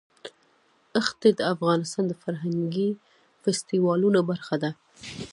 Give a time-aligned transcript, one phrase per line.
[1.07, 2.89] ښتې د افغانستان د فرهنګي
[3.41, 4.71] فستیوالونو برخه ده.